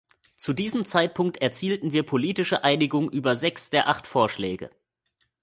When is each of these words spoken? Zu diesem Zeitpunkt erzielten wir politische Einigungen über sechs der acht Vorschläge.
Zu 0.35 0.53
diesem 0.53 0.87
Zeitpunkt 0.87 1.37
erzielten 1.43 1.93
wir 1.93 2.01
politische 2.01 2.63
Einigungen 2.63 3.11
über 3.11 3.35
sechs 3.35 3.69
der 3.69 3.87
acht 3.87 4.07
Vorschläge. 4.07 4.71